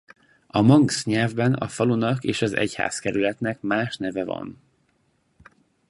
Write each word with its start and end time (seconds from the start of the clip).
A 0.47 0.61
manx 0.61 1.05
nyelvben 1.05 1.53
a 1.53 1.67
falunak 1.67 2.23
és 2.23 2.41
az 2.41 2.53
egyházkerületnek 2.55 3.61
más 3.61 3.97
neve 3.97 4.25
van. 4.25 4.61